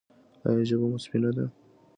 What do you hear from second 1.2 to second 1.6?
ده؟